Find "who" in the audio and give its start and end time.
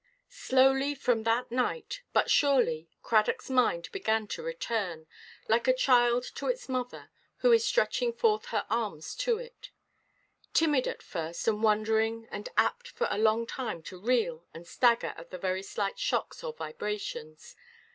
7.41-7.51